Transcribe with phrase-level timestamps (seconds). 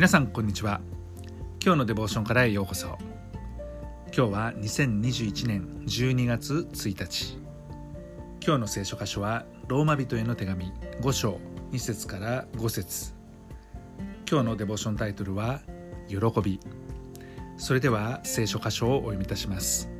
[0.00, 0.80] 皆さんこんにちは。
[1.62, 2.96] 今日のデボーションからへようこそ。
[4.16, 7.36] 今日は2021年12月1日。
[8.42, 11.38] 今日の聖書箇所はローマ人への手紙5章
[11.72, 13.12] 2節から5節。
[14.26, 15.60] 今日のデボーションタイトルは
[16.08, 16.60] 喜び。
[17.58, 19.90] それでは聖書箇所をお読みいたします。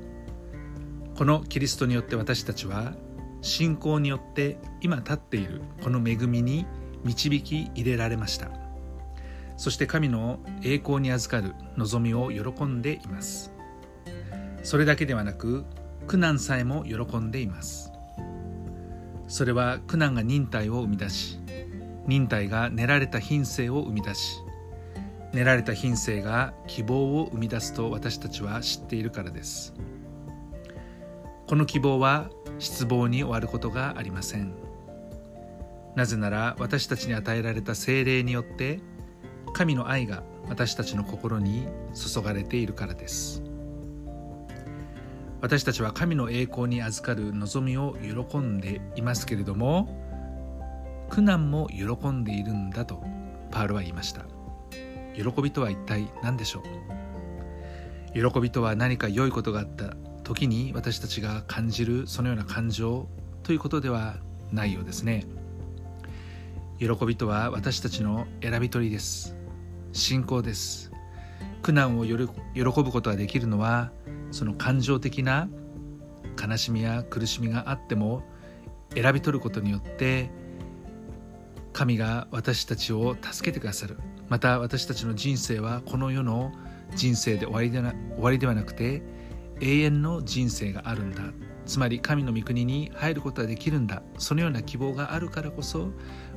[1.14, 2.95] このキリストによって私たちは
[3.42, 6.64] 信仰によって今立っているこの恵みに
[7.05, 8.70] 導き入れられました。
[9.60, 13.52] そして神の栄光に預かる望みを喜んでいます。
[14.62, 15.66] それだけではなく
[16.06, 17.92] 苦難さえも喜んでいます。
[19.28, 21.38] それは苦難が忍耐を生み出し
[22.06, 24.38] 忍耐が練られた品性を生み出し
[25.34, 29.74] 練られた品性が希望を生み出すと私たちは知っているからです。
[31.47, 34.55] この希望は失望に終わることがありません。
[35.97, 38.80] なぜなら私たちに与えられた精霊によって
[39.61, 43.42] 神の愛が私たちの心に注がれているからです。
[45.42, 49.94] 私たちは神の栄光に預かる望みを喜んでいますけれども
[51.11, 53.05] 苦難も喜んでいるんだと
[53.50, 54.22] パウロは言いました。
[55.14, 56.62] 喜びとは一体何でしょ
[58.14, 58.31] う？
[58.33, 59.94] 喜びとは何か良いことがあった
[60.25, 63.08] 時に私たちが感じるそのような感情
[63.42, 64.16] ということでは
[64.53, 65.27] ないようですね。
[66.78, 69.36] 喜びとは私たちの選び取りです。
[69.92, 70.92] 信仰です。
[71.62, 73.92] 苦難を喜ぶことができるのは
[74.30, 75.48] その感情的な
[76.41, 78.22] 悲しみや苦しみがあっても
[78.94, 80.30] 選び取ることによって
[81.72, 83.98] 神が私たちを助けてくださる。
[84.28, 86.52] また私たちの人生はこの世の
[86.94, 89.02] 人生で終わりでな終わりではなくて
[89.60, 91.22] 永遠の人生があるんだ。
[91.66, 94.02] つまり神の御国に入ることができるんだ。
[94.19, 95.91] そのような希望があるからこそ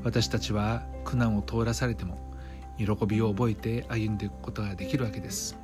[0.03, 2.32] 私たちは苦難を通らされても
[2.77, 5.57] 喜びを覚えて歩んでいくことができるわけです。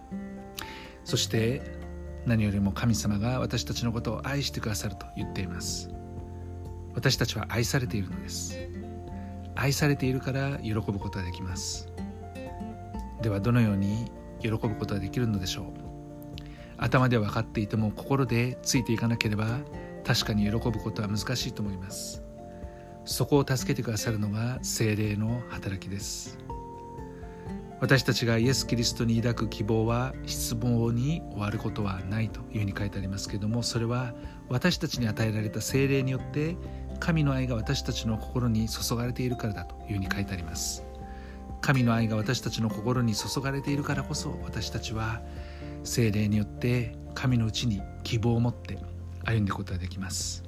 [1.04, 1.62] そして
[2.26, 5.90] 何よりも神様が私たちのことを愛してくださると言っています。
[6.94, 8.58] 私たちは愛されているのです。
[9.56, 11.88] 愛されているから喜ぶことができます。
[13.22, 15.66] ではどのように喜ぶことができるのでしょう。
[16.78, 19.60] 頭で分かっていても心でついていかなければ
[20.06, 22.24] 確かに喜ぶことは難しいと思います。
[23.06, 26.38] そこを助けてくださるのが精霊の働きです。
[27.82, 34.14] 私たちがイエス・キリストに抱く希望は失望に終わることはないというふうに書いてありますけれどもそれは
[34.50, 36.58] 私たちに与えられた精霊によって
[37.00, 40.84] 神の愛が私たちの心に注がれているからだというふうに書いてあります。
[41.62, 45.22] 神の愛が私たちの心に注がれているからこそ私たちは
[45.84, 48.78] 精霊によって神のうちに希望を持って
[49.26, 50.44] 歩んでいくことができます。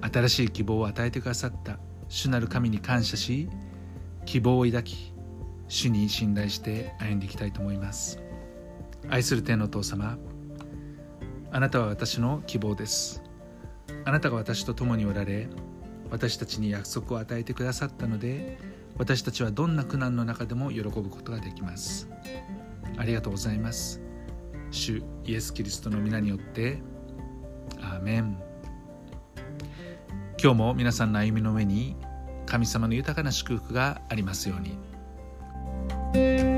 [0.00, 3.48] 新しい希望を与えてくださった主なる神に感謝し
[4.26, 5.13] 希望を抱き
[5.68, 8.20] 主に信頼して歩んでいきたいと思います。
[9.08, 10.18] 愛する天のお父様
[11.50, 13.22] あなたは私の希望です。
[14.04, 15.48] あなたが私と共におられ
[16.10, 18.58] 私たちに約束を与えてくださったので
[18.96, 22.08] 私たちはどんな苦難の中でも喜ぶことができます。
[22.96, 24.00] ありがとうございます。
[24.70, 26.80] 主イエス・キリストの皆によって
[27.80, 28.38] アーメン。
[30.42, 31.96] 今日も皆さんの歩みの上に
[32.46, 34.76] 神様の豊かな祝福がありますように。
[36.14, 36.53] thank you